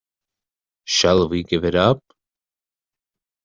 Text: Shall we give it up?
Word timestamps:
Shall 0.85 1.29
we 1.29 1.43
give 1.43 1.63
it 1.63 1.75
up? 1.75 2.01